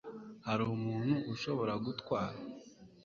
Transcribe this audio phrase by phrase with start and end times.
[0.47, 2.37] Hari umuntu ushobora gutwara